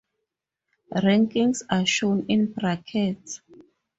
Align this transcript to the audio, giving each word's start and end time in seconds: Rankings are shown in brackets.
Rankings 0.95 1.61
are 1.69 1.85
shown 1.85 2.25
in 2.27 2.53
brackets. 2.53 3.39